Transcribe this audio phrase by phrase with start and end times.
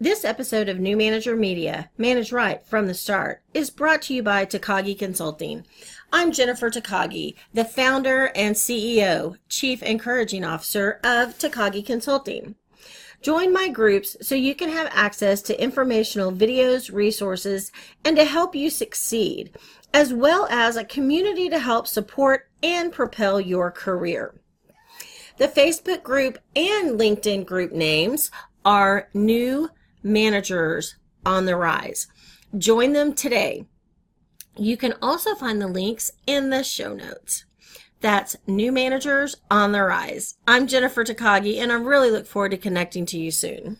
[0.00, 4.24] This episode of New Manager Media, Manage Right from the Start, is brought to you
[4.24, 5.64] by Takagi Consulting.
[6.12, 12.56] I'm Jennifer Takagi, the founder and CEO, Chief Encouraging Officer of Takagi Consulting.
[13.22, 17.70] Join my groups so you can have access to informational videos, resources,
[18.04, 19.56] and to help you succeed,
[19.94, 24.34] as well as a community to help support and propel your career.
[25.38, 28.32] The Facebook group and LinkedIn group names
[28.64, 29.70] are New
[30.06, 32.08] Managers on the Rise.
[32.58, 33.64] Join them today.
[34.54, 37.46] You can also find the links in the show notes.
[38.02, 40.36] That's New Managers on the Rise.
[40.46, 43.78] I'm Jennifer Takagi, and I really look forward to connecting to you soon.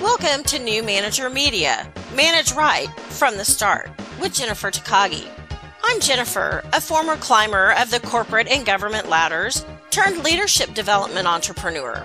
[0.00, 1.90] Welcome to New Manager Media.
[2.16, 3.88] Manage right from the start
[4.20, 5.28] with Jennifer Takagi.
[5.84, 12.04] I'm Jennifer, a former climber of the corporate and government ladders turned leadership development entrepreneur.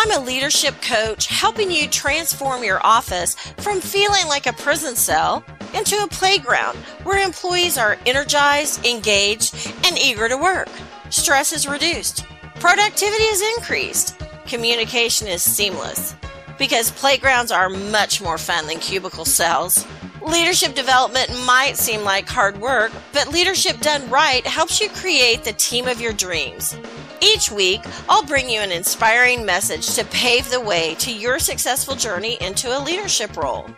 [0.00, 5.42] I'm a leadership coach helping you transform your office from feeling like a prison cell
[5.74, 10.68] into a playground where employees are energized, engaged, and eager to work.
[11.10, 12.24] Stress is reduced,
[12.60, 16.14] productivity is increased, communication is seamless
[16.58, 19.84] because playgrounds are much more fun than cubicle cells.
[20.22, 25.52] Leadership development might seem like hard work, but leadership done right helps you create the
[25.54, 26.78] team of your dreams.
[27.20, 31.96] Each week, I'll bring you an inspiring message to pave the way to your successful
[31.96, 33.68] journey into a leadership role.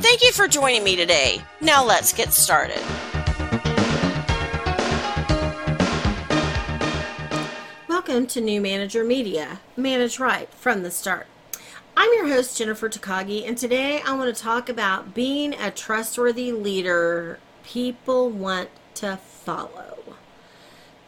[0.00, 1.40] Thank you for joining me today.
[1.60, 2.80] Now let's get started.
[7.88, 9.60] Welcome to New Manager Media.
[9.76, 11.28] Manage right from the start.
[11.96, 16.50] I'm your host, Jennifer Takagi, and today I want to talk about being a trustworthy
[16.50, 19.97] leader people want to follow.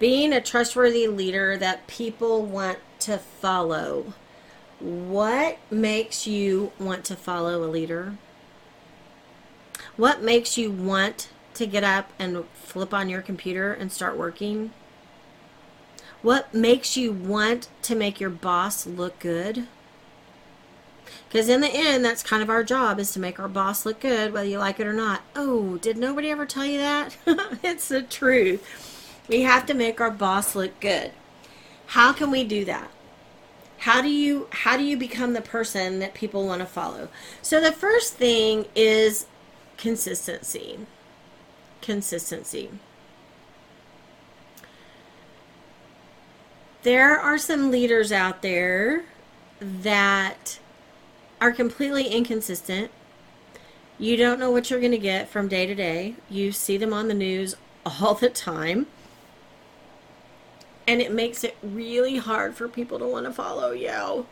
[0.01, 4.15] Being a trustworthy leader that people want to follow.
[4.81, 8.15] What makes you want to follow a leader?
[9.97, 14.73] What makes you want to get up and flip on your computer and start working?
[16.23, 19.67] What makes you want to make your boss look good?
[21.29, 24.01] Because in the end, that's kind of our job is to make our boss look
[24.01, 25.20] good, whether you like it or not.
[25.36, 27.19] Oh, did nobody ever tell you that?
[27.63, 28.99] it's the truth.
[29.30, 31.13] We have to make our boss look good.
[31.86, 32.91] How can we do that?
[33.79, 37.08] How do you how do you become the person that people want to follow?
[37.41, 39.27] So the first thing is
[39.77, 40.80] consistency.
[41.80, 42.70] Consistency.
[46.83, 49.05] There are some leaders out there
[49.61, 50.58] that
[51.41, 52.91] are completely inconsistent.
[53.97, 56.17] You don't know what you're going to get from day to day.
[56.29, 57.55] You see them on the news
[57.86, 58.86] all the time.
[60.90, 64.27] And it makes it really hard for people to want to follow you.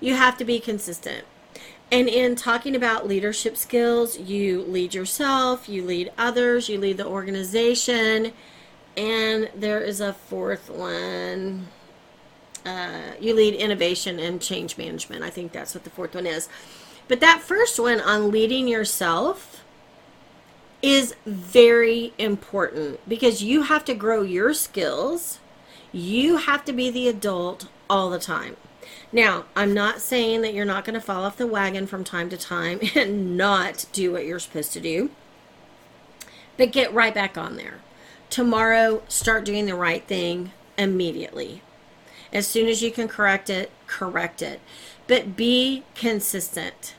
[0.00, 1.26] You have to be consistent.
[1.92, 7.06] And in talking about leadership skills, you lead yourself, you lead others, you lead the
[7.06, 8.32] organization,
[8.96, 11.66] and there is a fourth one
[12.64, 15.22] uh, you lead innovation and change management.
[15.22, 16.48] I think that's what the fourth one is.
[17.08, 19.64] But that first one on leading yourself
[20.82, 25.40] is very important because you have to grow your skills.
[25.92, 28.56] You have to be the adult all the time.
[29.12, 32.28] Now, I'm not saying that you're not going to fall off the wagon from time
[32.30, 35.10] to time and not do what you're supposed to do,
[36.56, 37.80] but get right back on there.
[38.28, 41.62] Tomorrow, start doing the right thing immediately.
[42.32, 44.60] As soon as you can correct it, correct it.
[45.08, 46.94] But be consistent.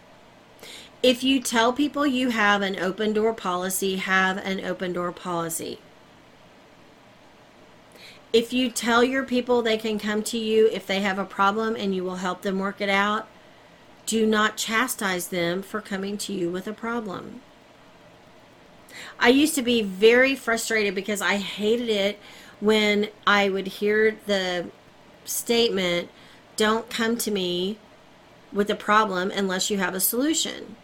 [1.02, 5.80] If you tell people you have an open door policy, have an open door policy.
[8.34, 11.76] If you tell your people they can come to you if they have a problem
[11.76, 13.28] and you will help them work it out,
[14.06, 17.42] do not chastise them for coming to you with a problem.
[19.20, 22.20] I used to be very frustrated because I hated it
[22.60, 24.68] when I would hear the
[25.26, 26.10] statement
[26.56, 27.78] don't come to me
[28.52, 30.76] with a problem unless you have a solution.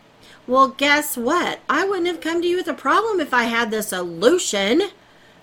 [0.47, 1.59] Well, guess what?
[1.69, 4.83] I wouldn't have come to you with a problem if I had the solution.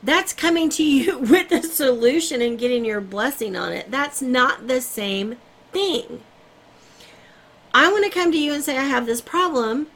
[0.04, 3.90] That's coming to you with a solution and getting your blessing on it.
[3.90, 5.36] That's not the same
[5.72, 6.22] thing.
[7.72, 9.88] I want to come to you and say, I have this problem.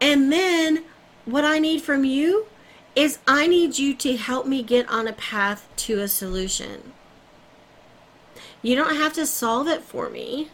[0.00, 0.84] And then
[1.24, 2.46] what I need from you
[2.94, 6.92] is I need you to help me get on a path to a solution.
[8.62, 10.50] You don't have to solve it for me,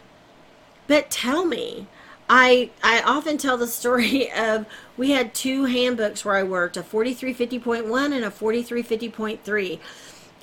[0.87, 1.87] but tell me.
[2.29, 4.65] I I often tell the story of
[4.97, 9.79] we had two handbooks where I worked, a 4350.1 and a 4350.3.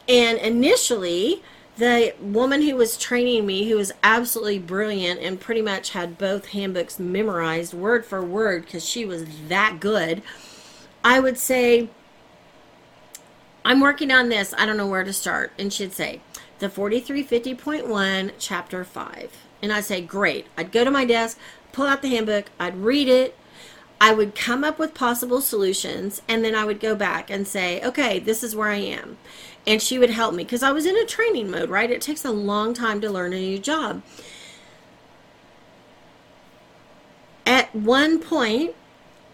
[0.09, 1.43] And initially,
[1.77, 6.49] the woman who was training me, who was absolutely brilliant and pretty much had both
[6.49, 10.23] handbooks memorized word for word because she was that good,
[11.03, 11.89] I would say,
[13.65, 14.55] I'm working on this.
[14.57, 15.53] I don't know where to start.
[15.59, 16.21] And she'd say,
[16.59, 19.37] the 4350.1, chapter 5.
[19.63, 20.47] And I'd say, great.
[20.57, 21.39] I'd go to my desk,
[21.73, 23.37] pull out the handbook, I'd read it,
[24.01, 27.83] I would come up with possible solutions, and then I would go back and say,
[27.83, 29.19] okay, this is where I am.
[29.67, 31.91] And she would help me because I was in a training mode, right?
[31.91, 34.03] It takes a long time to learn a new job.
[37.45, 38.75] At one point,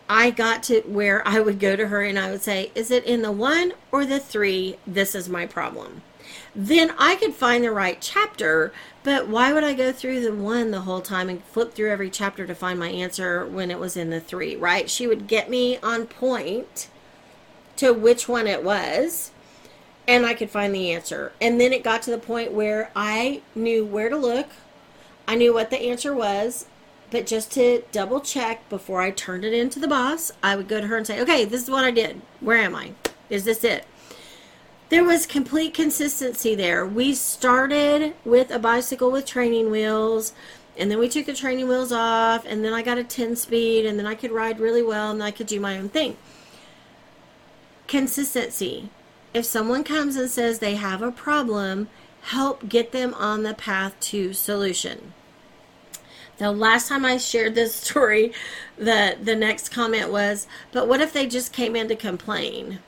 [0.09, 3.05] I got to where I would go to her and I would say, Is it
[3.05, 4.79] in the one or the three?
[4.87, 6.03] This is my problem.
[6.59, 8.73] Then I could find the right chapter,
[9.03, 12.09] but why would I go through the one the whole time and flip through every
[12.09, 14.89] chapter to find my answer when it was in the three, right?
[14.89, 16.89] She would get me on point
[17.77, 19.33] to which one it was,
[20.09, 21.33] and I could find the answer.
[21.43, 24.49] And then it got to the point where I knew where to look,
[25.29, 26.65] I knew what the answer was,
[27.11, 30.81] but just to double check before I turned it into the boss, I would go
[30.81, 32.23] to her and say, okay, this is what I did.
[32.41, 32.93] Where am I?
[33.29, 33.85] Is this it?
[34.89, 36.87] There was complete consistency there.
[36.87, 40.33] We started with a bicycle with training wheels,
[40.77, 43.85] and then we took the training wheels off, and then I got a 10 speed,
[43.85, 46.17] and then I could ride really well, and I could do my own thing.
[47.89, 48.91] Consistency.
[49.35, 51.89] If someone comes and says they have a problem,
[52.23, 55.15] help get them on the path to solution.
[56.39, 58.33] The last time I shared this story,
[58.79, 62.79] the the next comment was, "But what if they just came in to complain?"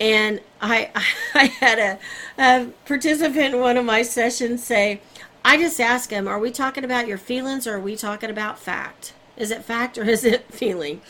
[0.00, 0.90] And I
[1.34, 1.98] I had a,
[2.42, 5.00] a participant in one of my sessions say,
[5.44, 8.58] "I just ask him, are we talking about your feelings or are we talking about
[8.58, 9.12] fact?
[9.36, 11.00] Is it fact or is it feeling?"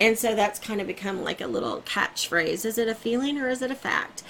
[0.00, 2.64] And so that's kind of become like a little catchphrase.
[2.64, 4.22] Is it a feeling or is it a fact?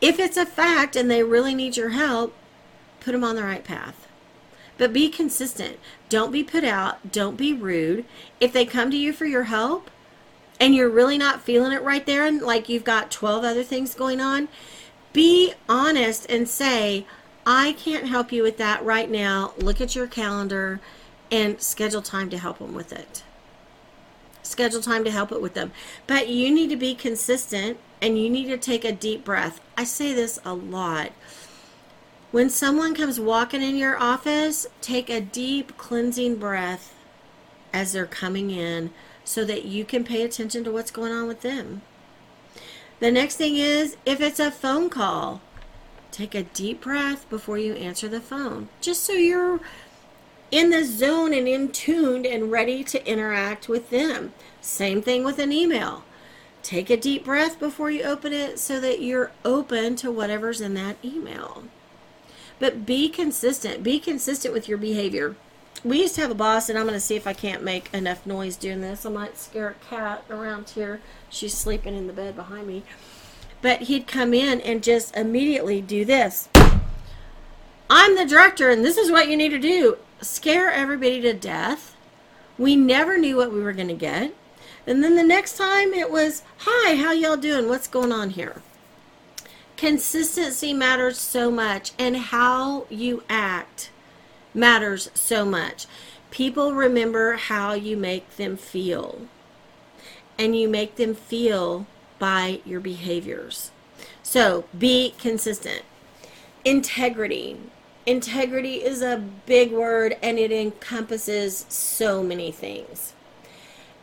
[0.00, 2.34] If it's a fact and they really need your help,
[3.00, 4.06] put them on the right path
[4.78, 5.78] but be consistent.
[6.08, 7.12] Don't be put out.
[7.12, 8.04] Don't be rude.
[8.40, 9.90] If they come to you for your help
[10.58, 13.94] and you're really not feeling it right there and like you've got 12 other things
[13.94, 14.48] going on,
[15.12, 17.06] be honest and say,
[17.46, 19.52] I can't help you with that right now.
[19.58, 20.80] Look at your calendar
[21.30, 23.22] and schedule time to help them with it.
[24.42, 25.72] Schedule time to help it with them.
[26.06, 29.60] But you need to be consistent and you need to take a deep breath.
[29.76, 31.12] I say this a lot
[32.36, 36.94] when someone comes walking in your office, take a deep cleansing breath
[37.72, 38.90] as they're coming in
[39.26, 41.82] so that you can pay attention to what's going on with them.
[43.00, 45.42] The next thing is if it's a phone call,
[46.10, 49.60] take a deep breath before you answer the phone, just so you're
[50.50, 54.32] in the zone and in tuned and ready to interact with them.
[54.60, 56.04] Same thing with an email.
[56.62, 60.74] Take a deep breath before you open it so that you're open to whatever's in
[60.74, 61.64] that email.
[62.58, 63.82] But be consistent.
[63.82, 65.36] Be consistent with your behavior.
[65.84, 67.92] We used to have a boss, and I'm going to see if I can't make
[67.92, 69.06] enough noise doing this.
[69.06, 71.00] I might scare a cat around here.
[71.28, 72.82] She's sleeping in the bed behind me.
[73.62, 76.48] But he'd come in and just immediately do this.
[77.88, 79.98] I'm the director, and this is what you need to do.
[80.20, 81.94] Scare everybody to death.
[82.58, 84.34] We never knew what we were going to get.
[84.86, 87.68] And then the next time it was, Hi, how y'all doing?
[87.68, 88.62] What's going on here?
[89.76, 93.90] Consistency matters so much, and how you act
[94.56, 95.86] matters so much.
[96.30, 99.20] People remember how you make them feel,
[100.38, 101.86] and you make them feel
[102.18, 103.70] by your behaviors.
[104.22, 105.82] So be consistent.
[106.64, 107.58] Integrity.
[108.06, 113.12] Integrity is a big word and it encompasses so many things.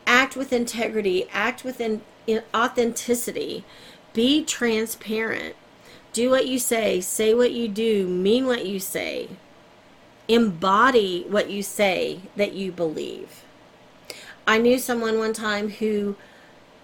[0.05, 3.63] Act with integrity, act with in, in authenticity,
[4.13, 5.55] be transparent.
[6.11, 9.29] Do what you say, say what you do, mean what you say.
[10.27, 13.43] Embody what you say that you believe.
[14.47, 16.15] I knew someone one time who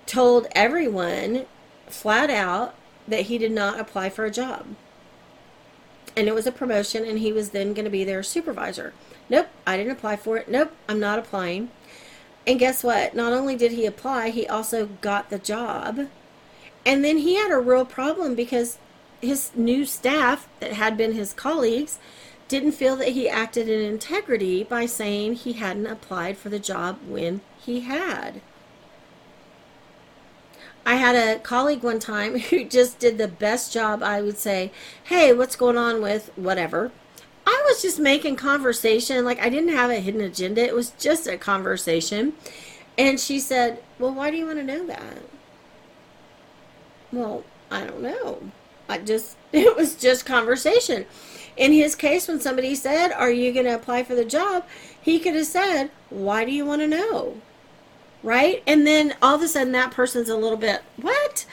[0.05, 1.45] told everyone
[1.87, 2.75] flat out
[3.07, 4.65] that he did not apply for a job.
[6.15, 8.93] And it was a promotion, and he was then going to be their supervisor.
[9.29, 10.49] Nope, I didn't apply for it.
[10.49, 11.69] Nope, I'm not applying.
[12.47, 13.13] And guess what?
[13.13, 16.07] Not only did he apply, he also got the job.
[16.85, 18.79] And then he had a real problem because
[19.21, 21.99] his new staff that had been his colleagues
[22.49, 26.97] didn't feel that he acted in integrity by saying he hadn't applied for the job
[27.07, 28.41] when he had.
[30.85, 34.71] I had a colleague one time who just did the best job, I would say,
[35.05, 36.91] hey, what's going on with whatever?
[37.45, 39.23] I was just making conversation.
[39.23, 40.61] Like, I didn't have a hidden agenda.
[40.61, 42.33] It was just a conversation.
[42.97, 45.17] And she said, well, why do you want to know that?
[47.11, 48.51] Well, I don't know.
[48.87, 51.05] I just it was just conversation.
[51.59, 54.65] In his case, when somebody said, "Are you going to apply for the job?"
[54.99, 57.41] he could have said, "Why do you want to know?"
[58.23, 58.63] Right?
[58.65, 61.45] And then all of a sudden, that person's a little bit what?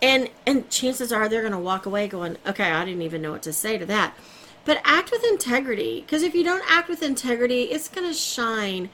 [0.00, 3.32] And and chances are they're going to walk away going, "Okay, I didn't even know
[3.32, 4.16] what to say to that."
[4.64, 8.90] But act with integrity, because if you don't act with integrity, it's going to shine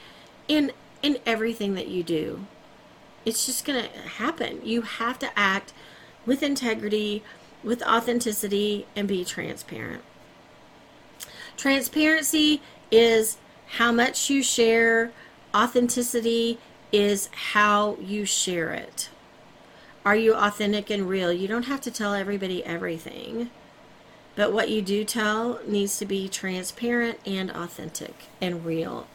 [0.49, 2.47] in in everything that you do.
[3.26, 4.61] It's just going to happen.
[4.64, 5.75] You have to act
[6.25, 7.23] with integrity,
[7.62, 10.02] with authenticity, and be transparent.
[11.57, 15.13] Transparency is how much you share,
[15.55, 16.59] authenticity
[16.93, 19.09] is how you share it.
[20.05, 21.33] Are you authentic and real?
[21.33, 23.51] You don't have to tell everybody everything.
[24.37, 29.07] But what you do tell needs to be transparent and authentic and real.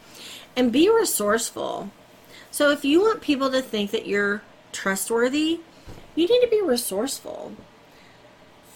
[0.56, 1.90] And be resourceful.
[2.50, 4.42] So if you want people to think that you're
[4.72, 5.60] trustworthy,
[6.16, 7.52] you need to be resourceful.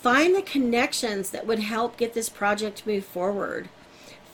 [0.04, 3.70] Find the connections that would help get this project move forward.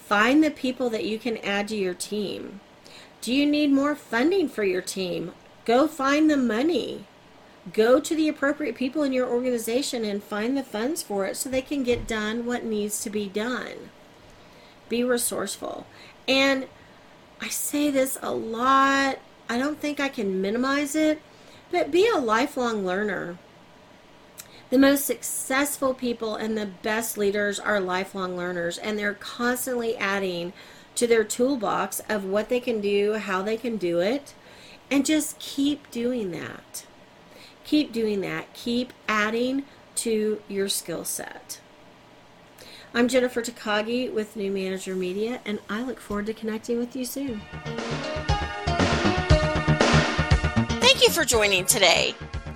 [0.00, 2.58] Find the people that you can add to your team.
[3.20, 5.30] Do you need more funding for your team?
[5.64, 7.04] Go find the money.
[7.72, 11.48] Go to the appropriate people in your organization and find the funds for it so
[11.48, 13.90] they can get done what needs to be done.
[14.88, 15.86] Be resourceful.
[16.26, 16.66] And
[17.40, 19.20] I say this a lot.
[19.48, 21.22] I don't think I can minimize it,
[21.70, 23.38] but be a lifelong learner.
[24.70, 30.52] The most successful people and the best leaders are lifelong learners, and they're constantly adding
[30.94, 34.32] to their toolbox of what they can do, how they can do it,
[34.88, 36.86] and just keep doing that.
[37.64, 38.54] Keep doing that.
[38.54, 39.64] Keep adding
[39.96, 41.58] to your skill set.
[42.94, 47.04] I'm Jennifer Takagi with New Manager Media, and I look forward to connecting with you
[47.04, 47.40] soon.
[50.78, 52.14] Thank you for joining today.